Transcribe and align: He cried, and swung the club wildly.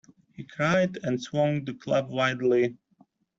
He 0.33 0.43
cried, 0.45 0.97
and 1.03 1.21
swung 1.21 1.63
the 1.63 1.75
club 1.75 2.09
wildly. 2.09 2.75